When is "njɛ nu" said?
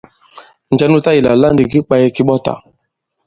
0.73-0.99